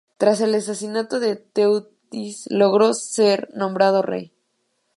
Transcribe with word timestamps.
Tras 0.17 0.41
el 0.41 0.55
asesinato 0.55 1.19
de 1.19 1.35
Teudis 1.35 2.47
logró 2.49 2.95
ser 2.95 3.49
nombrado 3.53 4.01
rey. 4.01 4.33